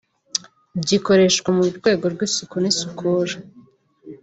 gikoreshwa 0.87 1.49
mu 1.57 1.63
rwego 1.77 2.05
rw’isuku 2.13 2.55
n’isukura 2.59 3.33